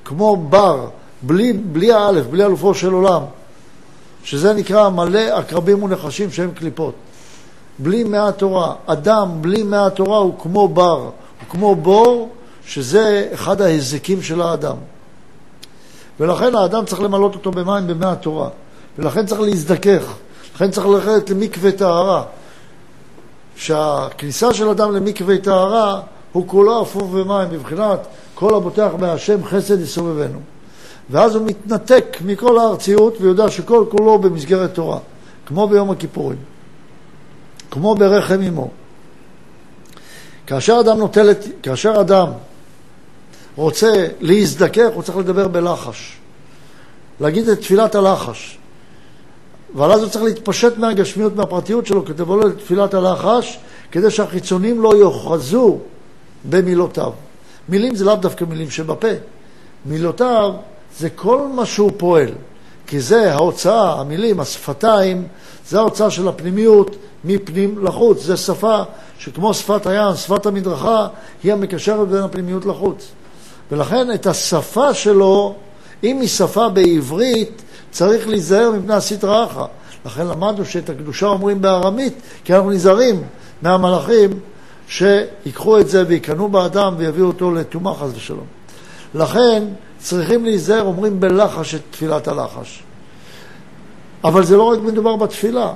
כמו 0.05 0.37
בר, 0.37 0.89
בלי, 1.23 1.53
בלי 1.53 1.93
האלף, 1.93 2.27
בלי 2.27 2.45
אלופו 2.45 2.75
של 2.75 2.93
עולם, 2.93 3.23
שזה 4.25 4.53
נקרא 4.53 4.89
מלא 4.89 5.39
עקרבים 5.39 5.83
ונחשים 5.83 6.31
שהם 6.31 6.51
קליפות. 6.51 6.95
בלי 7.79 8.05
מעט 8.05 8.39
תורה. 8.39 8.75
אדם 8.87 9.29
בלי 9.41 9.63
מעט 9.63 9.95
תורה 9.97 10.19
הוא 10.19 10.35
כמו 10.43 10.69
בר, 10.69 11.01
הוא 11.01 11.11
כמו 11.49 11.75
בור, 11.75 12.29
שזה 12.67 13.29
אחד 13.35 13.61
ההזיקים 13.61 14.23
של 14.23 14.43
האדם. 14.43 14.77
ולכן 16.21 16.55
האדם 16.55 16.85
צריך 16.85 17.01
למלות 17.01 17.35
אותו 17.35 17.51
במים 17.51 17.87
במעט 17.87 18.23
תורה. 18.23 18.49
ולכן 18.99 19.27
צריך 19.27 19.41
להזדכך. 19.41 20.15
לכן 20.55 20.71
צריך 20.71 20.87
ללכת 20.87 21.31
למקווה 21.31 21.73
טהרה. 21.73 22.23
שהכניסה 23.59 24.55
של 24.55 24.69
אדם 24.69 24.93
למקווה 24.93 25.39
טהרה 25.39 26.01
הוא 26.33 26.49
כולו 26.49 26.83
אפוף 26.83 27.03
במים, 27.03 27.51
בבחינת 27.51 28.07
כל 28.35 28.55
הבוטח 28.55 28.91
בהשם 28.99 29.45
חסד 29.45 29.81
יסובבנו. 29.81 30.39
ואז 31.11 31.35
הוא 31.35 31.47
מתנתק 31.47 32.17
מכל 32.25 32.59
הארציות 32.59 33.21
ויודע 33.21 33.51
שכל 33.51 33.85
כולו 33.91 34.19
במסגרת 34.19 34.75
תורה, 34.75 34.99
כמו 35.47 35.69
ביום 35.69 35.91
הכיפורים, 35.91 36.39
כמו 37.71 37.95
ברחם 37.95 38.41
אמו. 38.43 38.71
כאשר 40.47 40.81
אדם 40.81 40.99
נוטל 40.99 41.31
את, 41.31 41.45
כאשר 41.63 42.01
אדם 42.01 42.29
רוצה 43.57 44.07
להזדכך, 44.21 44.89
הוא 44.95 45.03
צריך 45.03 45.19
לדבר 45.19 45.49
בלחש. 45.49 46.17
להגיד 47.21 47.49
את 47.49 47.61
תפילת 47.61 47.95
הלחש. 47.95 48.59
אבל 49.75 49.93
אז 49.93 50.03
הוא 50.03 50.11
צריך 50.11 50.25
להתפשט 50.25 50.79
מהגשמיות, 50.79 51.37
מהפרטיות 51.37 51.87
שלו, 51.87 52.05
כדי 52.05 52.23
לבוא 52.23 52.45
לתפילת 52.45 52.95
הלחש, 52.95 53.59
כדי 53.93 54.11
שהחיצונים 54.11 54.83
לא 54.83 54.93
יאחזו 54.97 55.79
במילותיו. 56.45 57.13
מילים 57.69 57.95
זה 57.95 58.05
לאו 58.05 58.17
דווקא 58.17 58.45
מילים 58.45 58.71
שבפה. 58.71 59.09
מילותיו 59.87 60.53
זה 60.99 61.11
כל 61.11 61.47
מה 61.55 61.67
שהוא 61.67 61.91
פועל. 61.97 62.31
כי 62.87 63.01
זה 63.01 63.35
ההוצאה, 63.35 64.01
המילים, 64.01 64.41
השפתיים, 64.41 65.27
זה 65.69 65.79
ההוצאה 65.79 66.11
של 66.11 66.29
הפנימיות 66.29 66.97
מפנים 67.25 67.85
לחוץ. 67.85 68.23
זה 68.23 68.37
שפה 68.37 68.83
שכמו 69.19 69.55
שפת 69.55 69.87
הים, 69.87 70.15
שפת 70.15 70.47
המדרכה, 70.47 71.09
היא 71.43 71.53
המקשרת 71.53 72.09
בין 72.09 72.23
הפנימיות 72.23 72.67
לחוץ. 72.67 73.09
ולכן 73.73 74.13
את 74.15 74.27
השפה 74.27 74.95
שלו, 74.95 75.55
אם 76.05 76.21
היא 76.21 76.29
שפה 76.29 76.69
בעברית, 76.69 77.63
צריך 77.99 78.29
להיזהר 78.29 78.71
מפני 78.71 78.95
הסטרא 78.95 79.45
אחא. 79.45 79.65
לכן 80.07 80.27
למדנו 80.27 80.65
שאת 80.65 80.91
הקדושה 80.91 81.27
אומרים 81.27 81.61
בארמית, 81.61 82.15
כי 82.45 82.55
אנחנו 82.55 82.71
נזהרים 82.71 83.23
מהמלאכים 83.63 84.31
שיקחו 84.89 85.79
את 85.79 85.89
זה 85.89 86.05
ויקנו 86.07 86.49
באדם 86.49 86.95
ויביאו 86.99 87.27
אותו 87.27 87.51
לטומאה 87.51 87.95
חס 87.95 88.09
ושלום. 88.15 88.47
לכן 89.15 89.63
צריכים 89.99 90.45
להיזהר, 90.45 90.83
אומרים 90.83 91.21
בלחש 91.21 91.75
את 91.75 91.81
תפילת 91.91 92.29
הלחש. 92.29 92.83
אבל 94.25 94.45
זה 94.45 94.57
לא 94.57 94.63
רק 94.63 94.79
מדובר 94.79 95.17
בתפילה, 95.17 95.73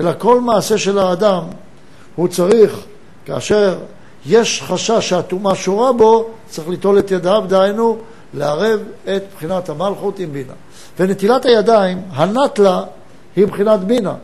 אלא 0.00 0.10
כל 0.18 0.40
מעשה 0.40 0.78
של 0.78 0.98
האדם, 0.98 1.42
הוא 2.16 2.28
צריך, 2.28 2.80
כאשר 3.24 3.78
יש 4.26 4.62
חשש 4.62 5.08
שהטומאה 5.08 5.54
שורה 5.54 5.92
בו, 5.92 6.28
צריך 6.48 6.68
ליטול 6.68 6.98
את 6.98 7.10
ידיו, 7.10 7.44
דהיינו, 7.48 7.98
לערב 8.34 8.80
את 9.04 9.22
בחינת 9.34 9.68
המלכות 9.68 10.18
עם 10.18 10.32
בינה. 10.32 10.52
ונטילת 10.98 11.44
הידיים, 11.44 12.02
הנטלה, 12.10 12.82
היא 13.36 13.46
בחינת 13.46 13.80
בינה. 13.80 14.14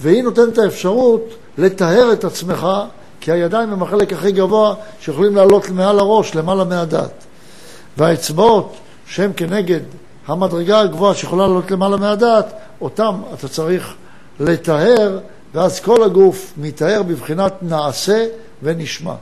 והיא 0.00 0.22
נותנת 0.22 0.52
את 0.52 0.58
האפשרות 0.58 1.22
לטהר 1.58 2.12
את 2.12 2.24
עצמך, 2.24 2.66
כי 3.20 3.32
הידיים 3.32 3.72
הם 3.72 3.82
החלק 3.82 4.12
הכי 4.12 4.32
גבוה 4.32 4.74
שיכולים 5.00 5.36
לעלות 5.36 5.70
מעל 5.70 5.98
הראש, 5.98 6.34
למעלה 6.34 6.64
מהדעת. 6.64 7.24
והאצבעות, 7.96 8.76
שהן 9.06 9.30
כנגד 9.36 9.80
המדרגה 10.26 10.80
הגבוהה 10.80 11.14
שיכולה 11.14 11.46
לעלות 11.46 11.70
למעלה 11.70 11.96
מהדעת, 11.96 12.52
אותם 12.80 13.20
אתה 13.34 13.48
צריך 13.48 13.94
לטהר, 14.40 15.18
ואז 15.54 15.80
כל 15.80 16.02
הגוף 16.02 16.52
מתאר 16.56 17.02
בבחינת 17.02 17.52
נעשה 17.62 18.26
ונשמע. 18.62 19.14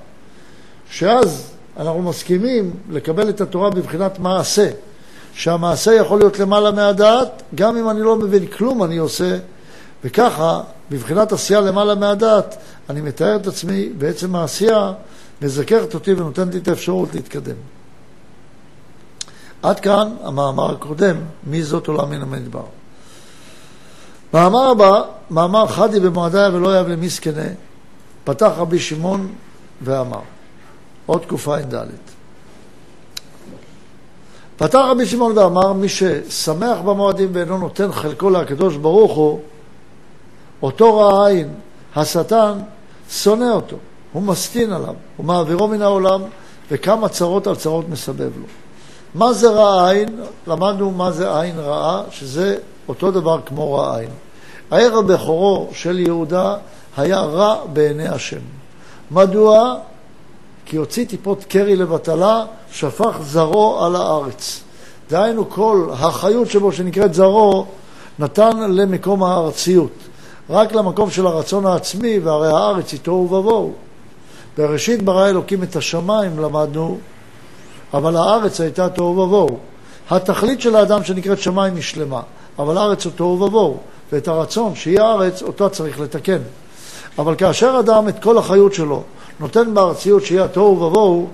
שאז 0.91 1.54
אנחנו 1.77 2.03
מסכימים 2.03 2.71
לקבל 2.91 3.29
את 3.29 3.41
התורה 3.41 3.71
בבחינת 3.71 4.19
מעשה, 4.19 4.71
שהמעשה 5.35 5.95
יכול 5.95 6.19
להיות 6.19 6.39
למעלה 6.39 6.71
מהדעת, 6.71 7.43
גם 7.55 7.77
אם 7.77 7.91
אני 7.91 8.01
לא 8.01 8.17
מבין 8.17 8.47
כלום 8.47 8.85
אני 8.85 8.97
עושה, 8.97 9.39
וככה, 10.05 10.61
בבחינת 10.91 11.33
עשייה 11.33 11.61
למעלה 11.61 11.95
מהדעת, 11.95 12.57
אני 12.91 13.01
מתאר 13.01 13.37
את 13.37 13.47
עצמי, 13.47 13.89
בעצם 13.99 14.37
העשייה 14.37 14.93
מזכרת 15.43 15.95
אותי 15.95 16.13
ונותנת 16.13 16.55
לי 16.55 16.61
את 16.61 16.69
האפשרות 16.69 17.15
להתקדם. 17.15 17.57
עד 19.63 19.81
כאן 19.81 20.15
המאמר 20.23 20.71
הקודם, 20.73 21.17
מי 21.47 21.63
זאת 21.63 21.87
עולם 21.87 22.11
מן 22.11 22.23
המדבר. 22.23 22.65
מאמר 24.35 24.71
הבא, 24.71 25.03
מאמר 25.31 25.67
חדי 25.67 26.01
במועדיה 26.01 26.51
ולא 26.53 26.81
יב 26.81 26.89
למסכנה, 26.89 27.49
פתח 28.25 28.51
רבי 28.57 28.79
שמעון 28.79 29.33
ואמר, 29.83 30.21
עוד 31.07 31.25
קע"ד. 31.27 31.87
פתח 34.57 34.79
רבי 34.91 35.07
שמעון 35.07 35.39
ואמר, 35.39 35.73
מי 35.73 35.89
ששמח 35.89 36.79
במועדים 36.79 37.31
ואינו 37.33 37.59
נותן 37.59 37.93
חלקו 37.93 38.31
לקדוש 38.31 38.77
ברוך 38.77 39.17
הוא, 39.17 39.41
אותו 40.63 40.99
רע 40.99 41.27
עין, 41.27 41.55
השטן, 41.97 42.59
שונא 43.11 43.51
אותו, 43.53 43.77
הוא 44.13 44.23
מסטין 44.23 44.73
עליו, 44.73 44.95
הוא 45.17 45.27
מעבירו 45.27 45.69
מן 45.69 45.83
העולם, 45.83 46.23
וכמה 46.71 47.09
צרות 47.09 47.47
על 47.47 47.57
צרות 47.57 47.89
מסבב 47.89 48.31
לו. 48.39 48.47
מה 49.15 49.33
זה 49.33 49.51
רע 49.51 49.91
עין? 49.91 50.21
למדנו 50.47 50.91
מה 50.91 51.11
זה 51.11 51.41
עין 51.41 51.59
רעה, 51.59 52.03
שזה 52.11 52.57
אותו 52.89 53.11
דבר 53.11 53.41
כמו 53.47 53.75
רע 53.75 53.99
עין. 53.99 54.11
הער 54.71 54.99
הבכורו 54.99 55.69
של 55.73 55.99
יהודה 55.99 56.57
היה 56.97 57.21
רע 57.21 57.57
בעיני 57.73 58.09
השם. 58.09 58.41
מדוע? 59.11 59.77
כי 60.67 60.77
הוציא 60.77 61.05
טיפות 61.07 61.45
קרי 61.45 61.77
לבטלה, 61.77 62.45
שפך 62.73 63.17
זרעו 63.23 63.85
על 63.85 63.97
הארץ. 63.97 64.61
דהיינו 65.11 65.51
כל 65.51 65.89
החיות 65.93 66.51
שבו 66.51 66.73
שנקראת 66.73 67.15
זרעו, 67.15 67.67
נתן 68.19 68.71
למקום 68.71 69.23
הארציות. 69.23 69.93
רק 70.51 70.73
למקום 70.73 71.11
של 71.11 71.27
הרצון 71.27 71.67
העצמי, 71.67 72.19
והרי 72.19 72.49
הארץ 72.49 72.93
היא 72.93 73.01
תוהו 73.01 73.31
ובוהו. 73.31 73.73
בראשית 74.59 75.03
ברא 75.03 75.29
אלוקים 75.29 75.63
את 75.63 75.77
השמיים, 75.77 76.39
למדנו, 76.39 76.99
אבל 77.95 78.17
הארץ 78.17 78.61
הייתה 78.61 78.89
תוהו 78.89 79.19
ובוהו. 79.19 79.59
התכלית 80.11 80.61
של 80.61 80.77
האדם 80.77 81.05
שנקראת 81.05 81.39
שמיים 81.39 81.75
היא 81.75 81.83
שלמה, 81.83 82.21
אבל 82.59 82.79
הארץ 82.79 83.05
הוא 83.05 83.13
תוהו 83.17 83.41
ובוהו, 83.41 83.79
ואת 84.13 84.29
הרצון 84.29 84.75
שהיא 84.75 85.01
הארץ, 85.01 85.43
אותה 85.43 85.69
צריך 85.69 86.01
לתקן. 86.01 86.39
אבל 87.19 87.35
כאשר 87.35 87.77
אדם 87.81 88.09
את 88.09 88.23
כל 88.23 88.39
החיות 88.39 88.75
שלו 88.75 89.03
נותן 89.41 89.75
בארציות 89.75 90.25
שהיא 90.25 90.41
התוהו 90.41 90.81
ובוהו, 90.81 91.29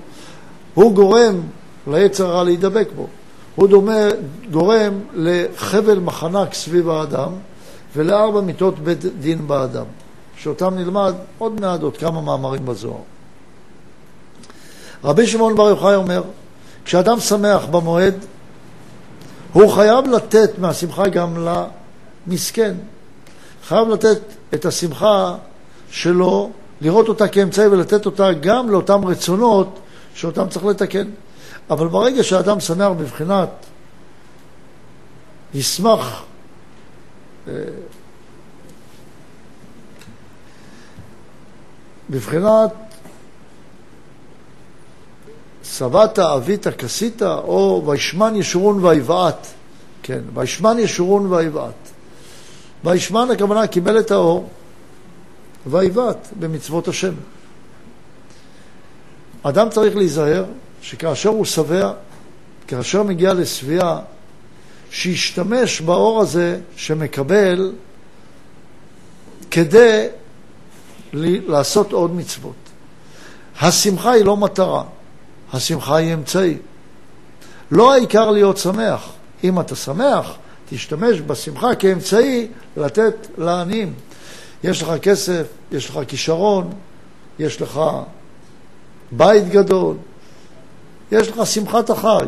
הוא 0.73 0.93
גורם 0.93 1.41
ליצר 1.87 2.27
הרע 2.27 2.43
להידבק 2.43 2.87
בו. 2.95 3.07
הוא 3.55 3.67
דומה, 3.67 4.07
גורם 4.51 4.99
לחבל 5.13 5.99
מחנק 5.99 6.53
סביב 6.53 6.89
האדם 6.89 7.31
ולארבע 7.95 8.41
מיטות 8.41 8.79
בית 8.79 9.05
דין 9.19 9.47
באדם, 9.47 9.85
שאותם 10.37 10.75
נלמד 10.75 11.13
עוד 11.37 11.61
מעט 11.61 11.81
עוד 11.81 11.97
כמה 11.97 12.21
מאמרים 12.21 12.65
בזוהר. 12.65 13.01
רבי 15.03 15.27
שמעון 15.27 15.55
בר 15.55 15.69
יוחאי 15.69 15.95
אומר, 15.95 16.23
כשאדם 16.85 17.19
שמח 17.19 17.65
במועד, 17.65 18.15
הוא 19.53 19.71
חייב 19.71 20.07
לתת 20.07 20.59
מהשמחה 20.59 21.07
גם 21.07 21.47
למסכן. 22.27 22.75
חייב 23.67 23.87
לתת 23.87 24.19
את 24.53 24.65
השמחה 24.65 25.35
שלו, 25.91 26.49
לראות 26.81 27.07
אותה 27.07 27.27
כאמצעי 27.27 27.67
ולתת 27.67 28.05
אותה 28.05 28.33
גם 28.33 28.69
לאותם 28.69 29.05
רצונות 29.05 29.79
שאותם 30.15 30.49
צריך 30.49 30.65
לתקן. 30.65 31.07
אבל 31.69 31.87
ברגע 31.87 32.23
שאדם 32.23 32.59
שמח 32.59 32.91
בבחינת 32.97 33.49
ישמח 35.53 36.23
אה, 37.47 37.53
בבחינת 42.09 42.71
שבעת, 45.63 46.19
אבית, 46.19 46.67
כסית, 46.67 47.21
או 47.21 47.83
וישמן 47.85 48.35
ישורון 48.35 48.85
ויבעט. 48.85 49.47
כן, 50.03 50.21
וישמן 50.33 50.79
ישורון 50.79 51.33
ויבעט. 51.33 51.73
וישמן 52.83 53.31
הכוונה 53.31 53.67
קיבל 53.67 53.99
את 53.99 54.11
האור, 54.11 54.49
ויבעט 55.67 56.27
במצוות 56.39 56.87
השם. 56.87 57.13
אדם 59.43 59.69
צריך 59.69 59.95
להיזהר 59.95 60.45
שכאשר 60.81 61.29
הוא 61.29 61.45
שבע, 61.45 61.93
כאשר 62.67 63.03
מגיע 63.03 63.33
לשביעה, 63.33 63.99
שישתמש 64.91 65.81
באור 65.81 66.21
הזה 66.21 66.59
שמקבל 66.75 67.73
כדי 69.51 70.07
לעשות 71.13 71.91
עוד 71.91 72.15
מצוות. 72.15 72.55
השמחה 73.61 74.11
היא 74.11 74.25
לא 74.25 74.37
מטרה, 74.37 74.83
השמחה 75.53 75.95
היא 75.95 76.13
אמצעי. 76.13 76.57
לא 77.71 77.93
העיקר 77.93 78.31
להיות 78.31 78.57
שמח. 78.57 79.09
אם 79.43 79.59
אתה 79.59 79.75
שמח, 79.75 80.31
תשתמש 80.69 81.21
בשמחה 81.21 81.75
כאמצעי 81.75 82.47
לתת 82.77 83.27
לעניים. 83.37 83.93
יש 84.63 84.81
לך 84.81 84.91
כסף, 85.01 85.47
יש 85.71 85.89
לך 85.89 85.99
כישרון, 86.07 86.69
יש 87.39 87.61
לך 87.61 87.81
בית 89.11 89.49
גדול, 89.49 89.95
יש 91.11 91.27
לך 91.27 91.45
שמחת 91.45 91.89
החג. 91.89 92.25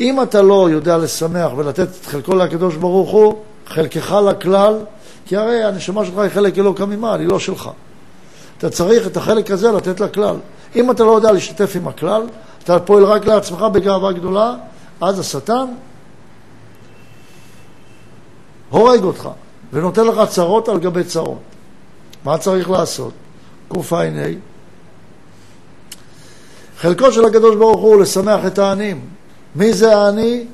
אם 0.00 0.22
אתה 0.22 0.42
לא 0.42 0.70
יודע 0.70 0.98
לשמח 0.98 1.52
ולתת 1.56 1.88
את 2.00 2.06
חלקו 2.06 2.34
לקדוש 2.34 2.76
ברוך 2.76 3.10
הוא, 3.10 3.34
חלקך 3.66 4.12
לכלל, 4.12 4.78
כי 5.26 5.36
הרי 5.36 5.64
הנשמה 5.64 6.04
שלך 6.04 6.18
היא 6.18 6.30
חלק 6.30 6.58
אלוקא 6.58 6.82
ממעל, 6.82 7.20
היא 7.20 7.28
לא 7.28 7.38
שלך. 7.38 7.70
אתה 8.58 8.70
צריך 8.70 9.06
את 9.06 9.16
החלק 9.16 9.50
הזה 9.50 9.72
לתת 9.72 10.00
לכלל. 10.00 10.36
אם 10.76 10.90
אתה 10.90 11.04
לא 11.04 11.10
יודע 11.10 11.32
להשתתף 11.32 11.76
עם 11.76 11.88
הכלל, 11.88 12.22
אתה 12.64 12.80
פועל 12.80 13.04
רק 13.04 13.26
לעצמך 13.26 13.60
בגאווה 13.60 14.12
גדולה, 14.12 14.54
אז 15.00 15.18
השטן 15.18 15.66
הורג 18.70 19.02
אותך 19.02 19.28
ונותן 19.74 20.06
לך 20.06 20.28
צרות 20.28 20.68
על 20.68 20.78
גבי 20.78 21.04
צרות. 21.04 21.38
מה 22.24 22.38
צריך 22.38 22.70
לעשות? 22.70 23.12
קע"ה 23.72 24.02
חלקו 26.78 27.12
של 27.12 27.24
הקדוש 27.24 27.56
ברוך 27.56 27.80
הוא 27.80 28.00
לשמח 28.00 28.46
את 28.46 28.58
העניים. 28.58 29.00
מי 29.56 29.72
זה 29.72 29.96
העני? 29.96 30.44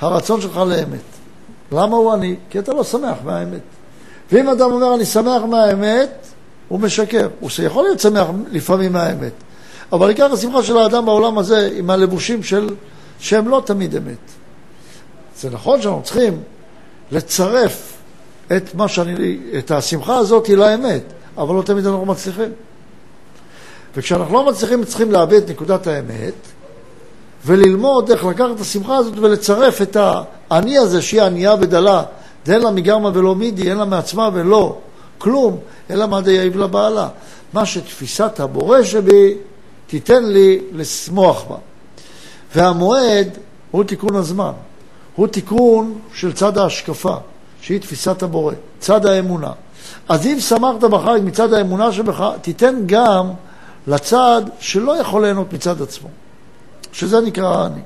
הרצון 0.00 0.40
שלך 0.40 0.56
לאמת. 0.56 1.00
למה 1.72 1.96
הוא 1.96 2.12
עני? 2.12 2.36
כי 2.50 2.58
אתה 2.58 2.72
לא 2.72 2.84
שמח 2.84 3.16
מהאמת. 3.24 3.60
ואם 4.32 4.48
אדם 4.48 4.72
אומר 4.72 4.94
אני 4.94 5.04
שמח 5.04 5.42
מהאמת, 5.42 6.26
הוא 6.68 6.80
משקר. 6.80 7.28
הוא 7.40 7.50
יכול 7.62 7.84
להיות 7.84 8.00
שמח 8.00 8.26
לפעמים 8.50 8.92
מהאמת. 8.92 9.32
אבל 9.92 10.08
עיקר 10.08 10.32
השמחה 10.32 10.62
של 10.62 10.78
האדם 10.78 11.06
בעולם 11.06 11.38
הזה 11.38 11.70
עם 11.76 11.90
הלבושים 11.90 12.42
של, 12.42 12.74
שהם 13.18 13.48
לא 13.48 13.62
תמיד 13.66 13.96
אמת. 13.96 14.30
זה 15.36 15.50
נכון 15.50 15.82
שאנחנו 15.82 16.02
צריכים 16.02 16.42
לצרף 17.12 17.93
את, 18.56 18.74
מה 18.74 18.88
שאני, 18.88 19.38
את 19.58 19.70
השמחה 19.70 20.16
הזאת 20.16 20.48
לאמת, 20.48 21.02
אבל 21.36 21.54
לא 21.54 21.62
תמיד 21.62 21.86
אנחנו 21.86 22.06
מצליחים. 22.06 22.52
וכשאנחנו 23.96 24.34
לא 24.34 24.46
מצליחים, 24.46 24.84
צריכים 24.84 25.12
לאבד 25.12 25.34
את 25.34 25.50
נקודת 25.50 25.86
האמת 25.86 26.34
וללמוד 27.46 28.10
איך 28.10 28.24
לקחת 28.24 28.50
את 28.56 28.60
השמחה 28.60 28.96
הזאת 28.96 29.14
ולצרף 29.18 29.82
את 29.82 29.96
האני 30.50 30.78
הזה, 30.78 31.02
שהיא 31.02 31.22
ענייה 31.22 31.54
ודלה, 31.60 32.02
דאין 32.46 32.62
לה 32.62 32.70
מגרמה 32.70 33.10
ולא 33.14 33.34
מידי, 33.34 33.70
אין 33.70 33.78
לה 33.78 33.84
מעצמה 33.84 34.30
ולא 34.32 34.78
כלום, 35.18 35.58
אלא 35.90 36.06
מה 36.06 36.20
דייב 36.20 36.56
לבעלה. 36.56 37.08
מה 37.52 37.66
שתפיסת 37.66 38.40
הבורא 38.40 38.82
שבי 38.82 39.34
תיתן 39.86 40.24
לי 40.24 40.60
לשמוח 40.72 41.44
בה. 41.48 41.56
והמועד 42.54 43.28
הוא 43.70 43.84
תיקון 43.84 44.16
הזמן, 44.16 44.52
הוא 45.16 45.26
תיקון 45.26 45.98
של 46.14 46.32
צד 46.32 46.58
ההשקפה, 46.58 47.16
שהיא 47.64 47.80
תפיסת 47.80 48.22
הבורא, 48.22 48.54
צד 48.78 49.06
האמונה. 49.06 49.52
אז 50.08 50.26
אם 50.26 50.40
שמחת 50.40 50.80
בחג 50.80 51.20
מצד 51.24 51.52
האמונה 51.52 51.92
שבך, 51.92 52.30
תיתן 52.42 52.82
גם 52.86 53.30
לצד 53.86 54.42
שלא 54.58 54.96
יכול 55.00 55.24
ליהנות 55.24 55.52
מצד 55.52 55.82
עצמו, 55.82 56.08
שזה 56.92 57.20
נקרא 57.20 57.66
אני. 57.66 57.80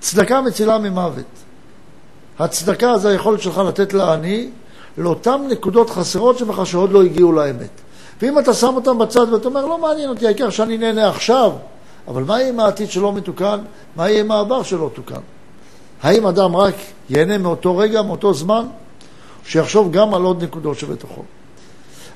צדקה 0.00 0.40
מצילה 0.40 0.78
ממוות. 0.78 1.24
הצדקה 2.38 2.98
זה 2.98 3.08
היכולת 3.08 3.40
שלך 3.40 3.58
לתת 3.58 3.92
לעני 3.92 4.50
לאותן 4.98 5.40
נקודות 5.50 5.90
חסרות 5.90 6.38
שבך 6.38 6.66
שעוד 6.66 6.92
לא 6.92 7.02
הגיעו 7.02 7.32
לאמת. 7.32 7.70
ואם 8.22 8.38
אתה 8.38 8.54
שם 8.54 8.74
אותם 8.74 8.98
בצד 8.98 9.32
ואתה 9.32 9.48
אומר, 9.48 9.66
לא 9.66 9.78
מעניין 9.78 10.10
אותי, 10.10 10.26
העיקר 10.26 10.50
שאני 10.50 10.78
נהנה 10.78 11.08
עכשיו, 11.08 11.52
אבל 12.08 12.22
מה 12.22 12.40
יהיה 12.40 12.48
עם 12.48 12.60
העתיד 12.60 12.90
שלא 12.90 13.12
מתוקן? 13.12 13.58
מה 13.96 14.10
יהיה 14.10 14.20
עם 14.20 14.30
העבר 14.30 14.62
שלא 14.62 14.90
תוקן? 14.94 15.20
האם 16.02 16.26
אדם 16.26 16.56
רק 16.56 16.74
ייהנה 17.10 17.38
מאותו 17.38 17.76
רגע, 17.76 18.02
מאותו 18.02 18.34
זמן, 18.34 18.66
שיחשוב 19.44 19.92
גם 19.92 20.14
על 20.14 20.22
עוד 20.22 20.44
נקודות 20.44 20.78
שבתוכו? 20.78 21.22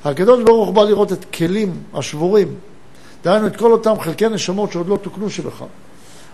הקדוש 0.04 0.42
ברוך 0.42 0.66
הוא 0.66 0.74
בא 0.74 0.82
לראות 0.82 1.12
את 1.12 1.24
כלים 1.34 1.82
השבורים 1.94 2.54
דהיינו 3.24 3.46
את 3.46 3.56
כל 3.56 3.72
אותם 3.72 4.00
חלקי 4.00 4.28
נשמות 4.28 4.72
שעוד 4.72 4.88
לא 4.88 4.96
תוקנו 4.96 5.30
שבך. 5.30 5.64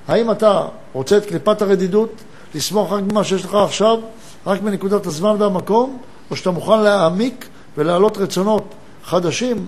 האם 0.08 0.30
אתה 0.30 0.66
רוצה 0.92 1.16
את 1.16 1.26
קליפת 1.26 1.62
הרדידות, 1.62 2.12
לסמוך 2.54 2.92
רק 2.92 3.02
במה 3.02 3.24
שיש 3.24 3.44
לך 3.44 3.54
עכשיו, 3.54 3.98
רק 4.46 4.62
מנקודת 4.62 5.06
הזמן 5.06 5.36
והמקום, 5.38 5.98
או 6.30 6.36
שאתה 6.36 6.50
מוכן 6.50 6.80
להעמיק 6.80 7.48
ולהעלות 7.76 8.18
רצונות 8.18 8.64
חדשים 9.04 9.66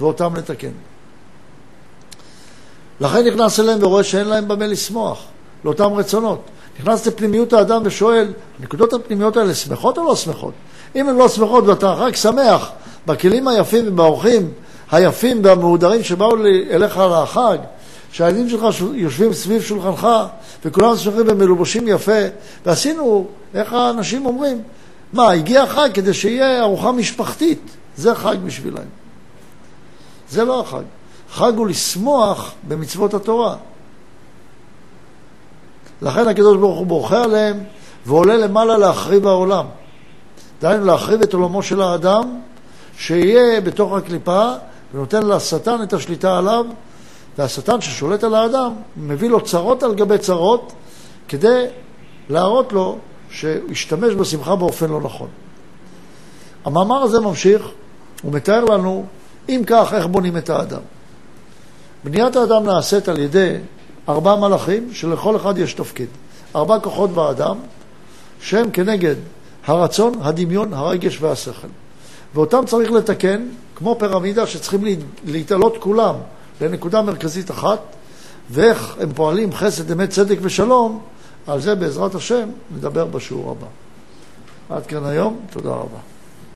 ואותם 0.00 0.36
לתקן. 0.36 0.72
לכן 3.00 3.26
נכנס 3.26 3.60
אליהם 3.60 3.82
ורואה 3.82 4.04
שאין 4.04 4.28
להם 4.28 4.48
במה 4.48 4.66
לשמוח, 4.66 5.22
לאותם 5.64 5.92
רצונות. 5.92 6.40
נכנס 6.80 7.06
לפנימיות 7.06 7.52
האדם 7.52 7.82
ושואל, 7.84 8.32
הנקודות 8.60 8.92
הפנימיות 8.92 9.36
האלה 9.36 9.54
שמחות 9.54 9.98
או 9.98 10.04
לא 10.04 10.16
שמחות? 10.16 10.54
אם 10.96 11.08
הן 11.08 11.16
לא 11.16 11.28
שמחות 11.28 11.64
ואתה 11.64 11.92
רק 11.92 12.16
שמח 12.16 12.70
בכלים 13.06 13.48
היפים 13.48 13.84
ובאורחים 13.88 14.52
היפים 14.90 15.40
והמהודרים 15.44 16.02
שבאו 16.02 16.36
אליך 16.70 16.96
לחג, 16.96 17.58
שהילדים 18.12 18.48
שלך 18.48 18.64
יושבים 18.94 19.32
סביב 19.32 19.62
שולחנך 19.62 20.08
וכולם 20.64 20.96
שולחים 20.96 21.22
ומלובשים 21.26 21.88
יפה, 21.88 22.20
ועשינו, 22.66 23.26
איך 23.54 23.72
האנשים 23.72 24.26
אומרים, 24.26 24.62
מה, 25.12 25.32
הגיע 25.32 25.62
החג 25.62 25.88
כדי 25.94 26.14
שיהיה 26.14 26.60
ארוחה 26.60 26.92
משפחתית, 26.92 27.60
זה 27.96 28.14
חג 28.14 28.36
בשבילם. 28.44 28.82
זה 30.30 30.44
לא 30.44 30.60
החג. 30.60 30.82
חג 31.32 31.52
הוא 31.56 31.68
לשמוח 31.68 32.52
במצוות 32.68 33.14
התורה. 33.14 33.56
לכן 36.02 36.28
הקדוש 36.28 36.56
ברוך 36.56 36.78
הוא 36.78 36.86
בורחה 36.86 37.24
עליהם 37.24 37.64
ועולה 38.06 38.36
למעלה 38.36 38.78
להחריב 38.78 39.26
העולם. 39.26 39.66
דהיינו 40.60 40.84
להחריב 40.84 41.22
את 41.22 41.34
עולמו 41.34 41.62
של 41.62 41.82
האדם, 41.82 42.40
שיהיה 42.98 43.60
בתוך 43.60 43.92
הקליפה 43.92 44.52
ונותן 44.94 45.26
לשטן 45.26 45.82
את 45.82 45.92
השליטה 45.92 46.38
עליו, 46.38 46.66
והשטן 47.38 47.80
ששולט 47.80 48.24
על 48.24 48.34
האדם 48.34 48.72
מביא 48.96 49.30
לו 49.30 49.40
צרות 49.40 49.82
על 49.82 49.94
גבי 49.94 50.18
צרות 50.18 50.72
כדי 51.28 51.64
להראות 52.28 52.72
לו 52.72 52.98
שהוא 53.30 53.52
ישתמש 53.68 54.14
בשמחה 54.14 54.56
באופן 54.56 54.90
לא 54.90 55.00
נכון. 55.00 55.28
המאמר 56.64 57.02
הזה 57.02 57.20
ממשיך, 57.20 57.62
הוא 58.22 58.32
מתאר 58.32 58.64
לנו, 58.64 59.06
אם 59.48 59.62
כך, 59.66 59.92
איך 59.92 60.06
בונים 60.06 60.36
את 60.36 60.50
האדם. 60.50 60.80
בניית 62.04 62.36
האדם 62.36 62.64
נעשית 62.64 63.08
על 63.08 63.18
ידי 63.18 63.56
ארבע 64.08 64.36
מלאכים, 64.36 64.92
שלכל 64.92 65.36
אחד 65.36 65.58
יש 65.58 65.74
תפקיד. 65.74 66.08
ארבע 66.56 66.78
כוחות 66.78 67.10
באדם, 67.10 67.58
שהם 68.40 68.70
כנגד 68.70 69.14
הרצון, 69.66 70.12
הדמיון, 70.20 70.72
הרגש 70.72 71.22
והשכל. 71.22 71.68
ואותם 72.34 72.62
צריך 72.66 72.90
לתקן 72.90 73.48
כמו 73.74 73.96
פירמידה 73.98 74.46
שצריכים 74.46 74.84
להתעלות 75.24 75.76
כולם 75.78 76.14
לנקודה 76.60 77.02
מרכזית 77.02 77.50
אחת, 77.50 77.78
ואיך 78.50 78.96
הם 79.00 79.12
פועלים 79.12 79.52
חסד, 79.52 79.92
אמת, 79.92 80.10
צדק 80.10 80.38
ושלום, 80.42 81.00
על 81.46 81.60
זה 81.60 81.74
בעזרת 81.74 82.14
השם 82.14 82.48
נדבר 82.76 83.04
בשיעור 83.04 83.50
הבא. 83.50 83.66
עד 84.76 84.86
כאן 84.86 85.04
היום, 85.04 85.40
תודה 85.50 85.70
רבה. 85.70 86.17